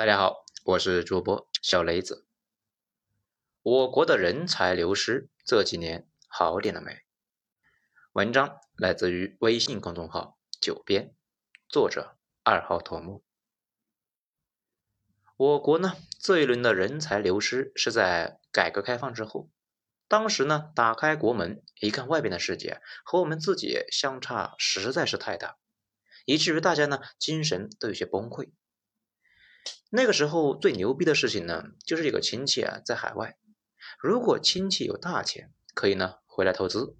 [0.00, 2.26] 大家好，我是主播小雷子。
[3.60, 7.02] 我国的人才流失这几年好点了没？
[8.12, 11.14] 文章来自于微信公众号“九编”，
[11.68, 13.22] 作者二号头目。
[15.36, 19.50] 我国呢这一轮的人才流失是在改革开放之后，
[20.08, 25.58] 当时呢打开国门一看，外边的世界和我们自己相差实在是太大，
[26.24, 28.50] 以至于大家呢精神都有些崩溃。
[29.92, 33.36] 那个时候最牛逼的事情呢，就是有个亲戚啊在海外，
[34.00, 36.96] 如果亲戚有大钱，可以呢回来投资，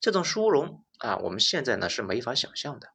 [0.00, 2.88] 这种殊荣啊，我们现在呢是没法想象的。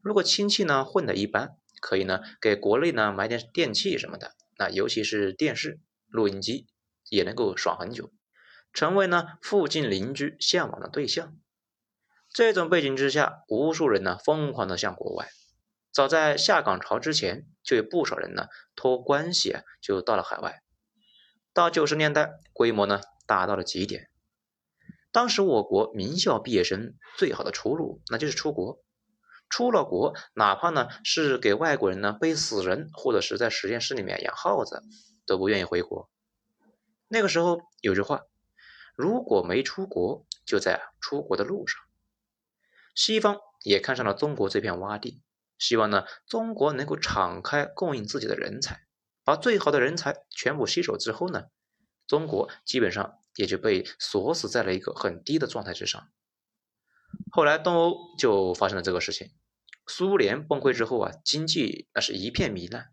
[0.00, 6.66] 如果亲戚呢混的一般，可以呢给国内呢买点电器什么的，那尤其是电视、录音机，
[7.10, 8.14] 也能够爽很久，
[8.72, 11.36] 成为呢附近邻居向往的对象。
[12.32, 15.28] 这种背景之下，无数人呢疯狂的向国外。
[15.94, 20.60] 早在下岗潮之前，就有不少人呢托关系啊，就到了海外。
[21.52, 24.10] 到九十年代，规模呢达到了极点。
[25.12, 28.82] 当时我国名校毕业生最好的出路，那就是出国。
[29.48, 34.82] 出了国，哪怕呢是给外国人呢背死人，或者是在实验室里面养耗子，
[35.24, 36.10] 都不愿意回国。
[37.06, 38.22] 那个时候有句话：
[38.96, 41.80] 如果没出国，就在出国的路上。
[42.96, 45.22] 西方也看上了中国这片洼地。
[45.58, 48.86] 希望呢，中国能够敞开供应自己的人才，
[49.24, 51.44] 把最好的人才全部吸走之后呢，
[52.06, 56.10] 中国基本上也就被锁死在了一个很低的状态之上。
[57.30, 59.32] 后来东欧就发生了这个事情，
[59.86, 62.92] 苏联崩溃之后啊，经济那是一片糜烂，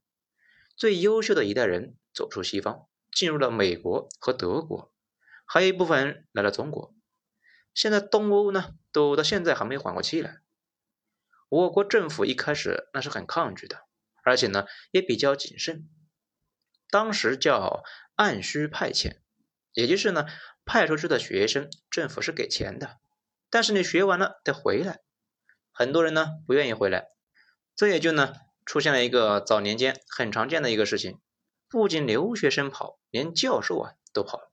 [0.75, 4.93] 最优秀的一代人走出西方，进入了美国和德国，
[5.45, 6.93] 还有一部分人来了中国。
[7.73, 10.40] 现在东欧呢，都到现在还没缓过气来。
[11.51, 13.81] 我国政府一开始那是很抗拒的，
[14.23, 15.89] 而且呢也比较谨慎。
[16.89, 17.83] 当时叫
[18.15, 19.17] 按需派遣，
[19.73, 20.25] 也就是呢
[20.63, 22.99] 派出去的学生，政府是给钱的，
[23.49, 25.01] 但是你学完了得回来。
[25.73, 27.09] 很多人呢不愿意回来，
[27.75, 28.33] 这也就呢
[28.65, 31.19] 出现了一个早年间很常见的一个事情：
[31.67, 34.49] 不仅留学生跑，连教授啊都跑了。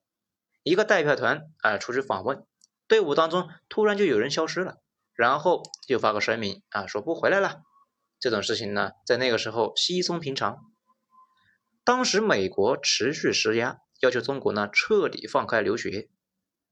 [0.64, 2.44] 一个代表团啊出去访问，
[2.88, 4.78] 队伍当中突然就有人消失了。
[5.18, 7.62] 然后就发个声明啊，说不回来了。
[8.20, 10.58] 这种事情呢，在那个时候稀松平常。
[11.82, 16.08] 当时美国持续施压，要求中国呢彻底放开留学。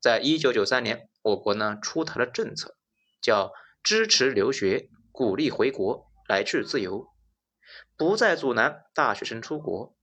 [0.01, 2.77] 在一九九三年，我国呢出台了政策，
[3.21, 3.51] 叫
[3.83, 7.09] 支持留学，鼓励回国，来去自由，
[7.97, 9.97] 不再阻拦大学生出国。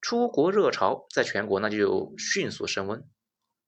[0.00, 3.02] 出国热潮在全国呢就迅速升温。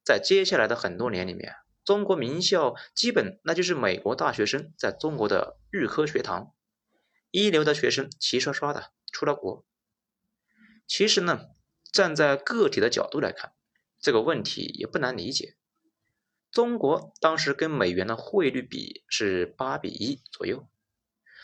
[0.05, 1.57] 在接下来的很多年里面。
[1.85, 6.55] 中国名校基本那就是美国大学生在中国的预科学堂，
[7.31, 9.67] 一流的学生齐刷刷的出了国。
[10.87, 11.41] 其实呢，
[11.93, 13.53] 站在个体的角度来看，
[14.01, 15.57] 这个问题也不难理解。
[16.51, 20.69] 中国当时跟美元的汇率比是八比一左右，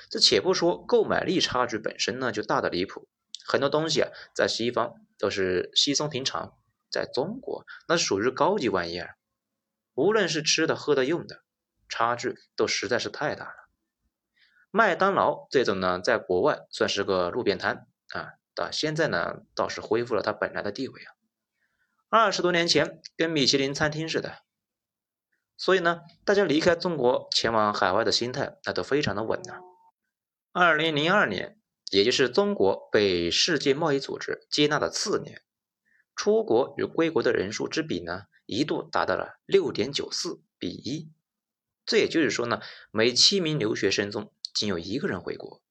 [0.09, 3.09] 这且不说购买力差距本身呢就大的离谱，
[3.45, 6.57] 很多东西啊在西方都是稀松平常，
[6.91, 9.17] 在中国那属于高级玩意儿。
[10.01, 11.43] 无论是吃的、喝的、用的，
[11.89, 13.55] 差距都实在是太大了。
[14.71, 21.13] 麦当劳这种呢，在国外算是个路边摊啊，到现在呢倒是恢复了它本来的地位啊。
[22.09, 24.39] 二十多年前跟米其林餐厅似的，
[25.57, 29.61] 所以呢，大家离开中国前往海外的心态那都非常的稳呐。
[30.53, 31.61] 二零零二年，
[31.91, 35.43] 也就是中国被世界贸易组织接纳的次年，
[36.17, 38.23] 出国与归国的人数之比呢？
[38.51, 41.09] 一度达到了六点九四比一，
[41.87, 45.63] 这也就是说呢，每七名留学生中仅有一个人回国。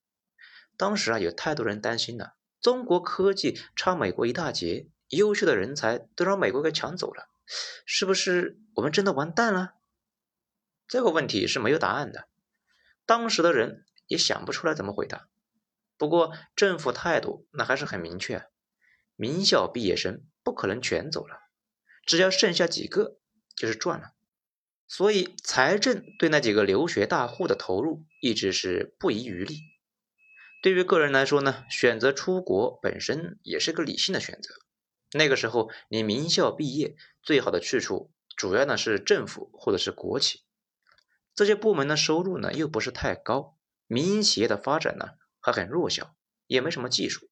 [0.78, 7.28] 当时啊，有太多人担心了，中国科技差美国一大截，优秀的人才都让美国给抢走了，
[7.86, 9.74] 是不是我们真的完蛋了？
[10.88, 12.30] 这个问题是没有答案的，
[13.06, 15.28] 当时的人也想不出来怎么回答。
[15.98, 18.46] 不过政府态度那还是很明确，
[19.18, 21.49] 名校毕业生不可能全走了。
[22.10, 23.20] 只要剩下几个，
[23.56, 24.14] 就是赚了。
[24.88, 29.60] 所以财政对那几个留学大户的投入一直是不遗余力。
[30.64, 34.56] 对于个人来说呢，选择出国本身也是个理性的选择。
[35.12, 40.42] 那个时候，你名校毕业最好的去处，主要呢是政府或者是国企，
[41.36, 45.10] 这些部门的收入呢又不是太高，民营企业的发展呢
[45.40, 46.16] 还很弱小，
[46.48, 47.30] 也没什么技术，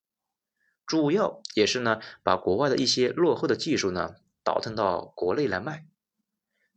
[0.85, 4.17] 主要也是呢把国外的一些落后的技术呢。
[4.47, 5.85] 倒腾到国内来卖。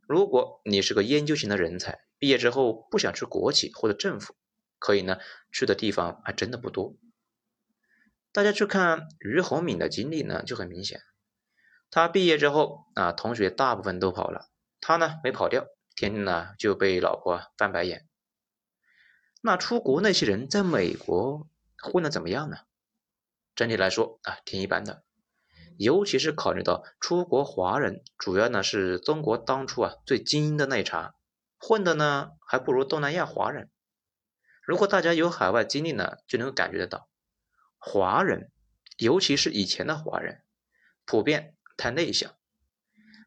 [0.05, 4.35] 如果你是个研究型的人才，毕业之后不想去国企或者政府，
[4.77, 5.19] 可以呢
[5.53, 6.97] 去的地方还真的不多。
[8.33, 10.99] 大家去看俞洪敏的经历呢，就很明显。
[11.89, 14.49] 他毕业之后啊，同学大部分都跑了，
[14.81, 15.65] 他呢没跑掉，
[15.95, 18.05] 天天呢就被老婆翻白眼。
[19.41, 21.47] 那出国那些人在美国
[21.81, 22.57] 混的怎么样呢？
[23.55, 25.05] 整体来说啊，挺一般的。
[25.77, 31.15] 尤其是考虑到出国华人主要呢是中国当初啊最精英的那一茬，
[31.57, 33.69] 混的呢还不如东南亚华人。
[34.63, 37.09] 如果大家有海外经历呢，就能够感觉得到，
[37.77, 38.51] 华人，
[38.97, 40.43] 尤其是以前的华人，
[41.05, 42.35] 普遍太内向。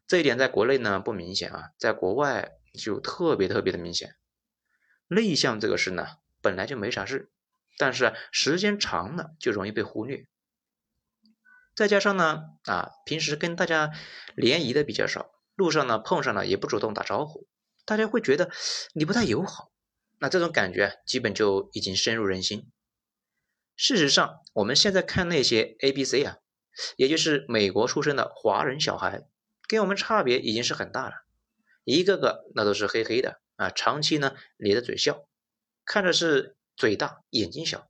[0.07, 4.15] 这一点在国内呢不明显啊，在国外就特别特别的明显。
[5.07, 6.07] 内向这个事呢
[6.41, 7.29] 本来就没啥事，
[7.77, 10.25] 但是时间长了就容易被忽略。
[11.75, 13.91] 再加上呢啊，平时跟大家
[14.33, 17.47] 联谊的比较少，路上呢碰上了也不主动打招呼，
[17.85, 18.49] 大家会觉得
[18.93, 19.71] 你不太友好。
[20.17, 22.71] 那这种感觉基本就已经深入人心。
[23.75, 26.37] 事实上，我们现在看那些 A、B、C 啊，
[26.95, 29.23] 也就是美国出生的华人小孩，
[29.67, 31.25] 跟我们差别已经是很大了。
[31.83, 35.27] 一个个那都是黑黑的啊，长期呢咧着嘴笑，
[35.83, 37.89] 看着是嘴大眼睛小。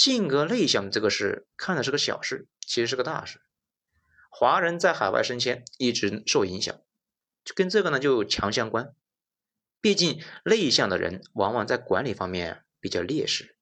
[0.00, 3.40] 性格内向这个事看的是个小事，其实是个大事。
[4.30, 6.80] 华人在海外升迁一直受影响，
[7.44, 8.94] 就跟这个呢就强相关。
[9.80, 13.56] 毕竟内向的人往往在管理方面比较劣势。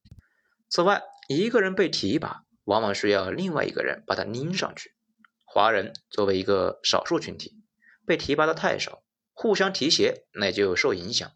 [0.68, 4.92] 此外，一个人被提拔，往往需要另外一个人把他拎上去。
[5.42, 7.64] 华人作为一个少数群体，
[8.04, 11.32] 被提拔的太少，互相提携，那就受影响。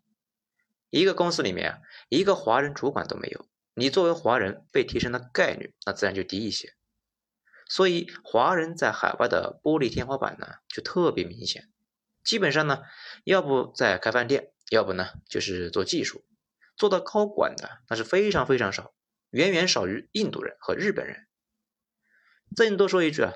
[0.91, 1.79] 一个公司里面啊，
[2.11, 3.47] 一个华人主管都没有，
[3.81, 6.75] 你作为华人被提升的概率，那自然就低一些。
[7.67, 11.71] 所以，华人在海外的玻璃天花板呢，就特别明显。
[12.23, 12.83] 基本上呢，
[13.25, 14.53] 要不在开饭店。
[14.71, 16.25] 要不呢，就是做技术，
[16.77, 18.95] 做到高管的那是非常非常少，
[19.31, 21.27] 远远少于印度人和日本人。
[22.55, 23.33] 再多说一句啊，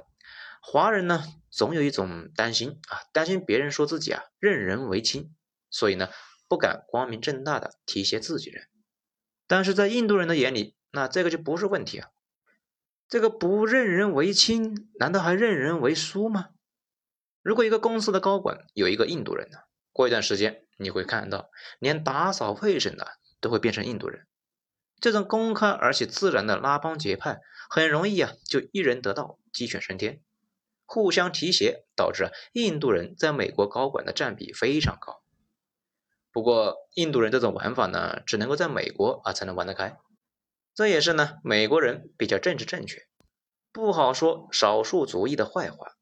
[0.60, 5.34] 华人呢总有一种担心啊，担心别人说自己啊任人唯亲，
[5.70, 6.08] 所以呢
[6.46, 8.68] 不敢光明正大的提携自己人。
[9.46, 12.08] 但是在印度人的眼里，那这个就不是问题啊，
[13.08, 16.50] 这个不任人唯亲，难道还任人唯淑吗？
[17.42, 19.58] 如果一个公司的高管有一个印度人呢？
[19.92, 23.06] 过一段时间，你会看到，连打扫卫生的
[23.40, 24.26] 都会变成印度人。
[24.98, 30.22] 这种公开而且自然的拉帮结派，很容易啊，就一人得道，鸡犬升天，
[30.86, 35.23] 互相提携，导致印度人在美国高管的占比非常高。
[36.34, 39.96] 不过，印度人这种玩法呢，只能够在美国啊才能玩得开。
[40.74, 43.02] 这也是呢，美国人比较政治正确，
[43.72, 45.92] 不好说少数族裔的坏话。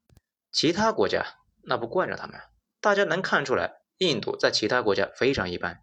[0.51, 1.23] 其他国家
[1.61, 2.41] 那不惯着他们，
[2.81, 3.75] 大家能看出来。
[3.99, 5.81] 印度在其他国家非常一般，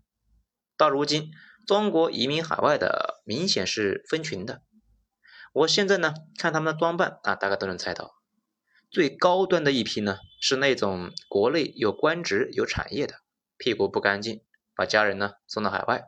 [0.76, 1.30] 到如今，
[1.64, 4.62] 中国移民海外的明显是分群的。
[5.52, 8.16] 我现在呢，看他们的装扮啊，大概都能猜到，
[8.90, 13.14] 最高端的一批呢，是那种国内有官职、有产业的，
[13.60, 14.42] 屁股不干净，
[14.74, 16.06] 把家人呢送到海外。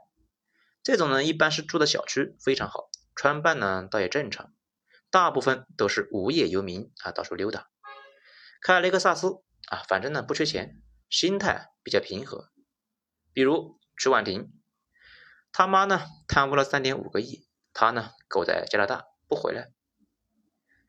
[0.82, 4.54] 这种呢，一般是住的小区非常好，穿扮呢倒也正常，
[5.10, 7.68] 大部分都是无业游民啊，到处溜达，
[8.62, 10.82] 开雷克萨斯啊，反正呢不缺钱。
[11.10, 12.48] 心态比较平和，
[13.34, 14.50] 比如曲婉婷，
[15.52, 19.70] 他妈呢贪污了三点五个亿，他呢苟在加拿大不回来。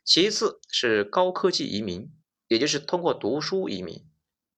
[0.06, 2.10] 其次是高科技移民，
[2.48, 4.10] 也就是通过读书移民，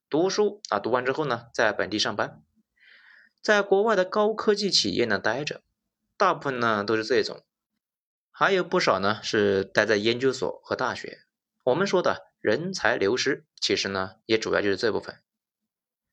[0.10, 2.42] 读书啊读完之后呢在本地上班，
[3.42, 5.62] 在国外的高科技企业呢待着，
[6.18, 7.44] 大部分呢都是这种，
[8.32, 11.20] 还有不少呢是待在研究所和大学。
[11.64, 15.20] 我们说的人才流失，其实呢也主要就是这部分。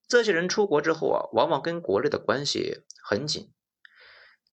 [0.09, 3.53] 这些人出国之后啊，往往跟国内的关系很紧。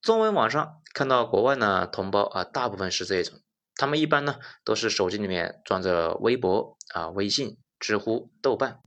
[0.01, 3.39] 中文网上看到国外呢同胞啊，大部分是这种，
[3.75, 8.79] 他们一般呢都是手机里面装着微博啊、微信、知乎、豆瓣，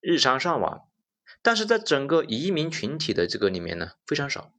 [0.00, 0.88] 日常上网。
[1.42, 4.52] 但是在整个移民群体的这个里面呢，非常少。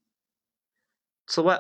[1.28, 1.60] 此外，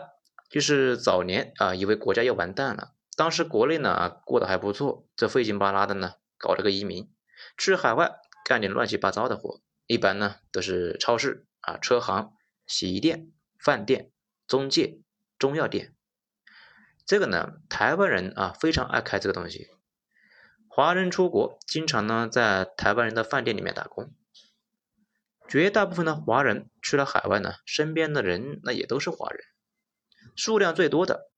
[0.49, 7.13] 就是早年啊，以为国家要完蛋了，当时国内呢过得还不错，这费劲巴拉的呢搞了个移民，
[7.57, 8.13] 去海外
[8.45, 9.61] 干点乱七八糟的活。
[9.85, 12.33] 一般呢都是超市啊、车行、
[12.65, 14.11] 洗衣店、饭店、
[14.47, 15.01] 中介、
[15.37, 15.93] 中药店。
[17.05, 19.69] 这个呢，台湾人啊非常爱开这个东西。
[20.73, 24.13] 华人出国经常呢在台湾人的饭店里面打工。
[25.49, 29.43] 绝大部分的华人去了海外呢，身边的人那也都是华人。
[30.33, 31.29] 数量最多的，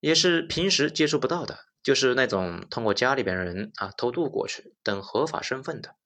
[0.00, 5.96] 也是平时接触不到的，就是那种通过家里边人啊偷渡过去等合法身份的。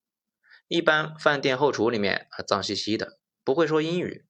[0.66, 4.26] 一般饭店后厨里面啊脏兮兮的，不会说英语，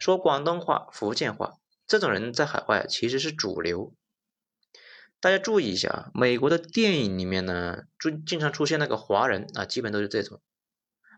[0.00, 3.94] 说广东话、福建话，这种人在海外其实是主流。
[5.18, 10.40] 大家注意一下啊，美国的电影里面呢，就经常出现那个华人啊，基本都是这种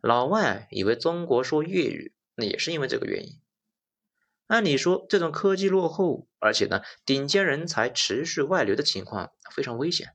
[0.00, 3.40] 老外以为中国说粤语，那也是因为这个原因。
[4.46, 10.14] 按理说，这种科技落后，而且呢，顶尖人才持续外流的情况非常危险。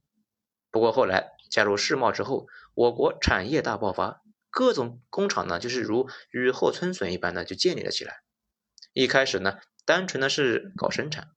[0.71, 8.23] 不过后来加入世贸之后，我国产业大爆发，各种工厂呢，就是如雨后春笋一般的就建立了起来。
[8.93, 11.29] 一开始呢，单纯的是搞生产，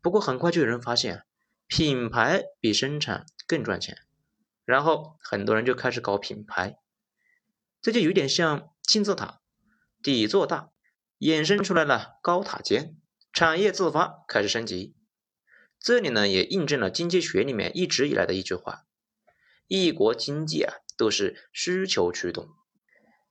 [0.00, 1.22] 不过很快就有人发现。
[1.66, 3.98] 品牌比生产更赚钱，
[4.64, 6.78] 然后很多人就开始搞品牌，
[7.82, 9.40] 这就有点像金字塔，
[10.02, 10.70] 底座大，
[11.18, 12.96] 衍生出来了高塔尖，
[13.32, 14.94] 产业自发开始升级。
[15.80, 18.84] 这里呢也印证了经济学里面一直以来的一句话：
[19.66, 22.48] 一国经济啊都是需求驱动，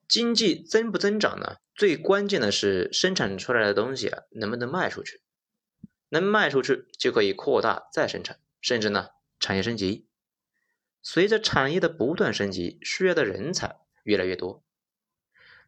[0.07, 1.57] 经济增不增长呢？
[1.73, 5.21] 最关键的是生产出来的东西啊能不能卖出去。
[6.09, 9.09] 能卖出去就可以扩大再生产，甚至呢
[9.39, 10.07] 产业升级。
[11.01, 14.63] 随着产业的不断升级，需要的人才越来越多。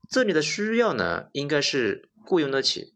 [0.10, 2.96] 这里的需要呢，应该是雇佣得起。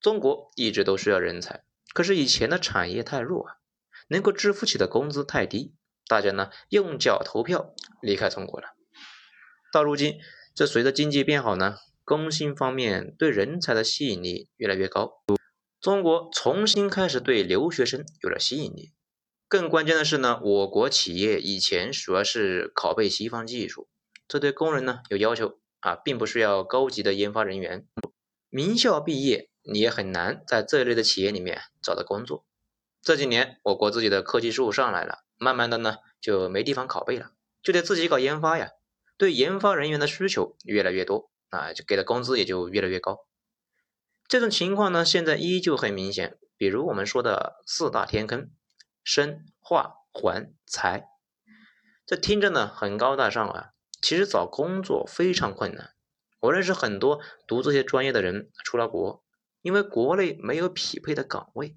[0.00, 3.56] 中国一直都需要人才，可是以前的产业太弱啊，
[4.06, 5.74] 能够支付起的工资太低，
[6.06, 8.68] 大家呢用脚投票离开中国了。
[9.72, 10.18] 到如今，
[10.54, 15.22] 这随着经济变好呢，工薪方面对人才的吸引力越来越高。
[15.88, 18.92] 中国重新开始对留学生有了吸引力，
[19.48, 23.88] 更关键的是呢，我国企业以前主要是拷贝西方技术，
[24.28, 27.86] 这对工人呢有要求啊，并不需要高级的研发人员，
[28.50, 32.44] 名校毕业你也很难在这一类的企业里面找到工作。
[33.00, 37.30] 这几年我国自己的科技树上来了，慢慢的呢就没地方拷贝了，
[37.62, 38.68] 就得自己搞研发呀，
[39.16, 43.20] 对研发人员的需求越来越多啊，就给的工资也就越来越高。
[44.28, 46.36] 这种情况呢，现在依旧很明显。
[46.58, 48.50] 比如我们说的四大天坑：
[49.02, 51.06] 生、化、环、财。
[52.04, 53.70] 这听着呢很高大上啊，
[54.02, 55.92] 其实找工作非常困难。
[56.40, 59.24] 我认识很多读这些专业的人出了国，
[59.62, 61.74] 因为国内没有匹配的岗位。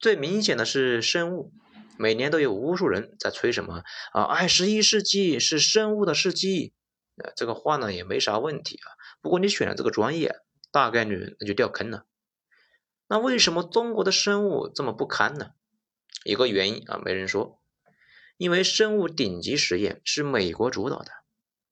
[0.00, 1.52] 最明显的是生物，
[1.96, 6.74] 每年都有无数人在吹什么啊，二十一世纪是生物的世纪。
[7.22, 8.90] 呃，这个话呢也没啥问题啊。
[9.20, 10.41] 不过你选了这个专业。
[10.72, 12.06] 大概率那就掉坑了。
[13.06, 15.50] 那为什么中国的生物这么不堪呢？
[16.24, 17.60] 一个原因啊，没人说，
[18.38, 21.12] 因为生物顶级实验是美国主导的。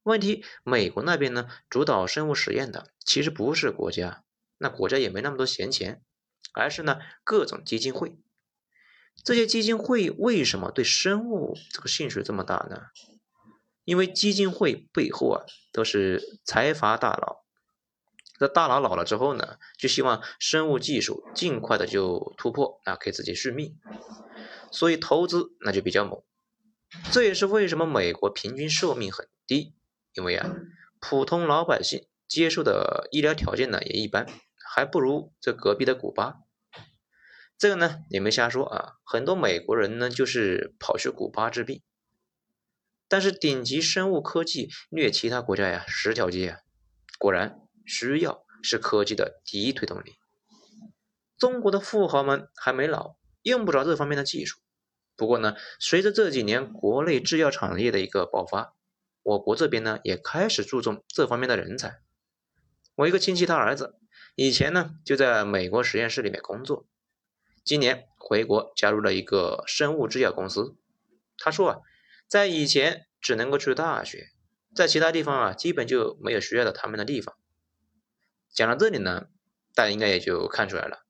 [0.03, 4.25] 问题，美国那边呢主导生物实验的其实不是国家，
[4.59, 6.03] 那国家也没那么多闲钱，
[6.53, 8.19] 而是呢各种基金会。
[9.23, 12.89] 这些基金会为什么对生物这个兴趣这么大呢？
[13.85, 17.45] 因为基金会背后啊都是财阀大佬。
[18.41, 23.79] 这大佬老了之后呢，就希望生物技术尽快的就突破啊，可以自己续命，
[24.73, 26.23] 所以投资那就比较猛。
[27.13, 29.75] 这也是为什么美国平均寿命很低，
[30.15, 30.57] 因为啊，
[31.01, 34.27] 普通老百姓接受的医疗条件呢也一般，
[34.75, 36.37] 还不如这隔壁的古巴。
[37.59, 41.83] 这个呢也没瞎说啊，很多美国人呢就是跑去古巴治病。
[43.07, 46.59] 但是顶级生物科技虐其他国家呀十条街啊，
[47.19, 47.61] 果然。
[47.91, 50.15] 需要是科技的第一推动力。
[51.37, 54.61] 中国的富豪们还没老，用不着这方面的技术。
[55.17, 58.75] 不过呢，随着这几年国内制药产业的一个爆发，
[59.25, 62.01] 我国这边呢也开始注重这方面的人才。
[62.95, 63.97] 我一个亲戚他儿子
[64.37, 66.87] 以前呢就在美国实验室里面工作，
[67.65, 70.77] 今年回国加入了一个生物制药公司。
[71.37, 71.79] 他说啊，
[72.29, 74.29] 在以前只能够去大学，
[74.75, 77.35] 在其他地方啊基本就没有需要的他们的地方。
[78.53, 79.27] 讲到这里呢，
[79.75, 81.07] 大家应该也就看出来了。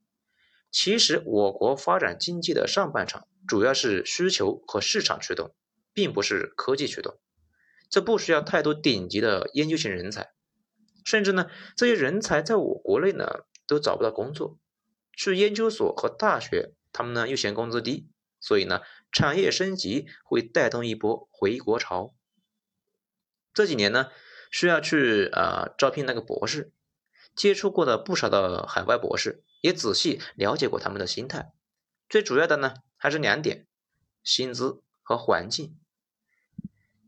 [0.70, 5.54] 其实我国发展经济的上半场主要是需求和市场驱动，
[5.92, 7.18] 并不是科技驱动。
[7.88, 10.30] 这不需要太多顶级的研究型人才，
[11.04, 13.26] 甚至呢，这些人才在我国内呢
[13.66, 14.58] 都找不到工作，
[15.16, 22.14] 去研究所和大学，他们呢又嫌工资低，所以呢，产业升级会带动一波回国潮。
[23.52, 24.06] 这几年呢，
[24.52, 26.70] 需要去啊招聘那个博士。
[27.34, 31.52] 接触过的不少的海外博士，也仔细了解过他们的心态。
[32.08, 33.66] 最主要的呢，还是两点：
[34.22, 35.78] 薪资和环境。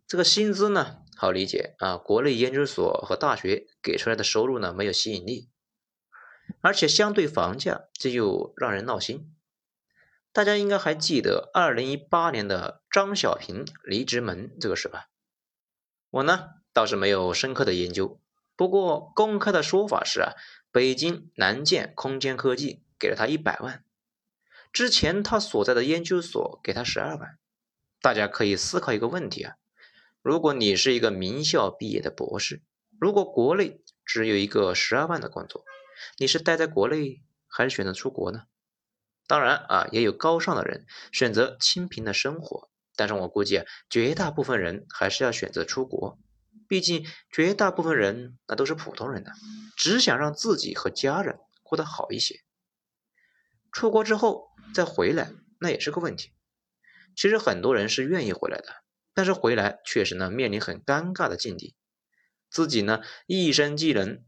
[0.06, 5.50] 这个薪资呢，好理解啊，国内研究所和大学给出来的收入呢，没有吸引力，
[6.60, 9.34] 而且相对房价，这又让人闹心。
[10.32, 15.08] 大家应该还记得二零一八年的张小平离职门这个事吧？
[16.08, 18.21] 我呢，倒是没有深刻的研究。
[18.62, 20.34] 不过公开的说法是啊，
[20.70, 23.82] 北京南建空间科技给了他一百万，
[24.72, 27.40] 之前他所在的研究所给他十二万。
[28.00, 29.56] 大家可以思考一个问题啊，
[30.22, 32.62] 如果你是一个名校毕业的博士，
[33.00, 35.64] 如果国内只有一个十二万的工作，
[36.16, 38.44] 你是待在国内还是选择出国呢？
[39.26, 46.16] 当然啊，也有高尚的人选择清贫的生活，但是我估计啊，绝大部分人还是要选择出国，
[46.68, 49.30] 毕竟绝大部分人那都是普通人呢，
[49.76, 52.40] 只想让自己和家人过得好一些。
[53.70, 56.32] 出国之后再回来，那也是个问题。
[57.14, 58.68] 其实很多人是愿意回来的，
[59.14, 61.74] 但是回来确实呢面临很尴尬的境地。
[62.50, 64.22] 自己呢一身技能，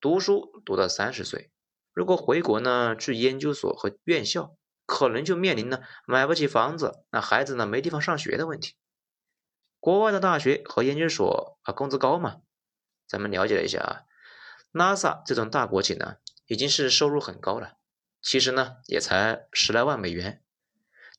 [0.00, 1.50] 读书读到三十岁，
[1.92, 8.74] 如果回国呢去研究所和院校，可能就面临呢买不起房子，那孩子呢没地方上学的问题。
[9.86, 12.40] 国外的大学和研究所啊工资高嘛？
[13.06, 14.02] 咱们了解了一下啊
[14.72, 16.16] ，NASA 这种大国企呢
[16.46, 17.74] 已经是收入很高了，
[18.20, 20.42] 其实呢也才十来万美元。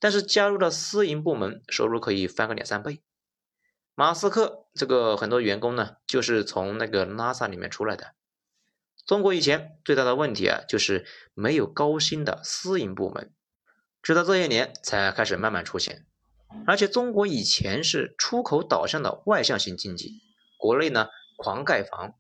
[0.02, 3.02] 但是加入了私营部门，收入可以翻个两三倍。
[3.96, 8.16] 马斯克这个很多员工呢，就是从那个 NASA 里面出来的。
[9.06, 13.34] 中国以前最大的问题啊，就是没有高薪的私营部门，
[14.02, 16.06] 直到这些年才开始慢慢出现。
[16.66, 20.22] 而且中国以前是出口导向的外向型经济，
[20.58, 22.16] 国内呢狂盖房，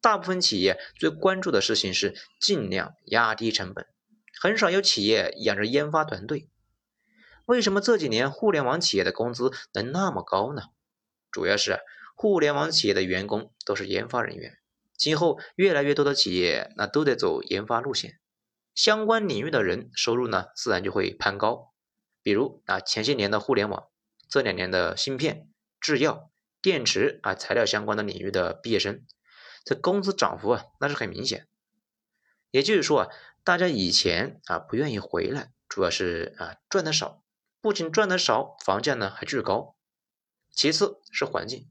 [0.00, 3.86] 大部分企业最关注的事情是尽量压低成本，
[4.40, 6.48] 很少有企业养着研发团队。
[7.46, 10.62] 为什么这几年互联网企业的工资能那么高呢？
[11.30, 11.80] 主要是
[12.14, 14.58] 互联网企业的员工都是研发人员，
[14.96, 18.20] 今后越来越多的企业那都得走研发路线，
[18.74, 21.71] 相关领域的人收入呢自然就会攀高。
[22.22, 23.88] 比如啊前些年的互联网，
[24.28, 25.48] 这两年的芯片、
[25.80, 29.04] 制药、电池啊材料相关的领域的毕业生，
[29.64, 31.48] 这工资涨幅啊那是很明显。
[32.50, 33.08] 也就是说啊，
[33.44, 37.22] 大家以前啊不愿意回来，主要是啊赚的少。
[37.60, 39.76] 不仅赚的少，房价呢还巨高。
[40.50, 41.68] 其次是环境，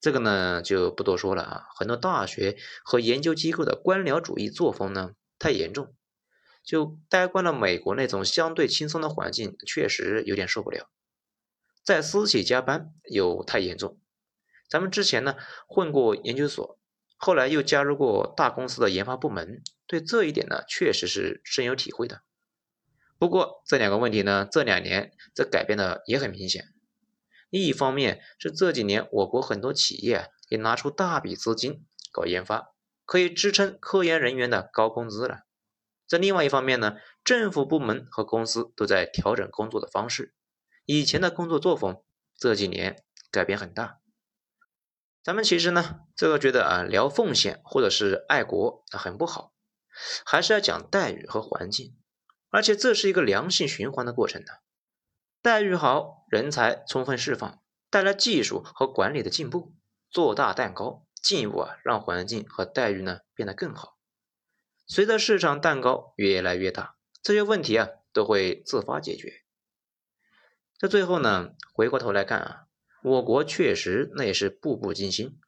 [0.00, 1.66] 这个呢就不多说了啊。
[1.76, 5.94] 很多大学和研究机构的官僚主义作风呢太严重，
[6.70, 10.88] 就待惯了美国那种相对轻松的环境，确实有点受不了。
[11.82, 13.98] 在私企加班又太严重。
[14.68, 15.34] 咱们之前呢
[15.66, 16.78] 混过研究所，
[17.16, 22.22] 后来又加入过大公司的研发部门，对这一点呢确实是深有体会的。
[23.18, 26.68] 不过这两个问题呢，这两年这改变的也很明显。
[27.50, 32.68] 一方面是这几年我国很多企业也拿出大笔资金搞研发，
[33.04, 35.40] 可以支撑科研人员的高工资了。
[36.10, 40.34] 在另外一方面呢，政府部门和公司都在调整工作的方式，
[40.84, 42.02] 以前的工作作风
[42.36, 44.00] 这几年改变很大。
[45.22, 49.52] 咱们其实呢，这个觉得啊，聊奉献或者是爱国很不好，
[50.24, 51.96] 还是要讲待遇和环境。
[52.48, 54.48] 而且这是一个良性循环的过程呢，
[55.40, 59.76] 待遇好，人才充分释放，带来技术和管理的进步，
[60.10, 63.99] 做大蛋糕，进一步啊让环境和待遇呢变得更好。
[64.92, 69.44] 随着市场蛋糕越来越大，这些问题啊都会自发解决。
[70.80, 72.66] 在最后呢，回过头来看啊，
[73.04, 75.38] 我国确实那也是步步惊心。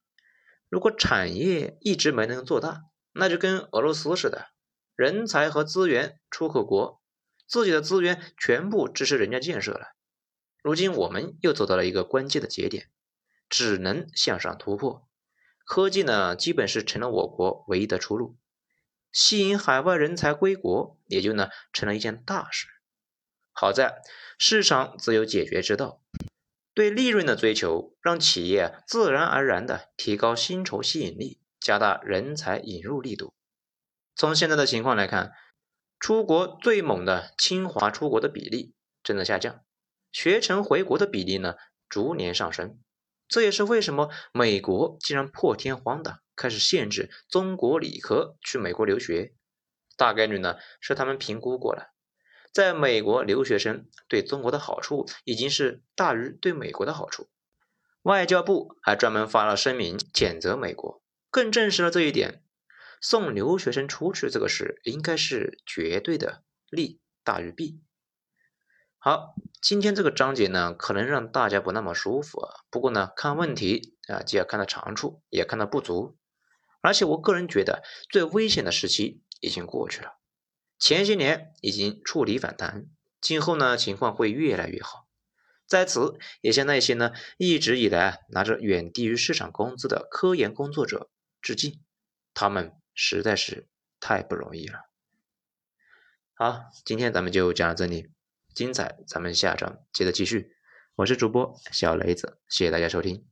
[0.68, 4.50] 如果产业一直没能做大，那就跟俄罗斯似的。
[4.94, 7.02] 人才和资源出口国，
[7.48, 9.96] 自己的资源全部支持人家建设了。
[10.62, 12.86] 如今我们又走到了一个关键的节点，
[13.48, 15.08] 只能向上突破。
[15.64, 18.36] 科技呢，基本是成了我国唯一的出路。
[19.12, 22.66] 吸引海外人才归国，也就呢成了一件大事。
[23.52, 24.00] 好在
[24.38, 26.00] 市场自有解决之道，
[26.72, 33.34] 对利润的追求，让企业自然而然的提高薪酬吸引力，加大人才引入力度。
[34.16, 35.32] 从现在的情况来看，
[36.00, 39.62] 出国最猛的清华出国的比例正在下降，
[40.10, 41.56] 学成回国的比例呢
[41.88, 42.80] 逐年上升。
[43.28, 49.32] 这也是为什么美国竟然破天荒的开始限制中国理科去美国留学，
[49.96, 51.92] 大概率呢是他们评估过了，
[52.52, 57.28] 在美国留学生对中国的好处已经是大于对美国的好处。
[58.02, 61.00] 外交部还专门发了声明谴责美国，
[61.30, 62.42] 更证实了这一点。
[63.00, 67.80] 送留学生出去这个事，应该是绝对的利大于弊。
[68.98, 72.62] 好，今天这个章节呢，可能让大家不那么舒服啊。
[72.70, 76.16] 不过呢，看问题啊，既要看到长处，也看到不足。
[76.82, 80.18] 而且我个人觉得，最危险的时期已经过去了，
[80.78, 82.90] 前些年已经触底反弹，
[83.22, 85.08] 今后呢，情况会越来越好。
[85.66, 91.08] 在此，也向那些呢一直以来拿着远低于市场工资的科研工作者
[91.40, 91.80] 致敬，
[92.34, 92.74] 他们。
[92.94, 93.68] 实在是
[94.00, 94.80] 太不容易了。
[96.34, 98.10] 好，今天咱们就讲到这里，
[98.54, 100.54] 精彩咱们下章接着继续。
[100.96, 103.31] 我是主播小雷子，谢谢大家收听。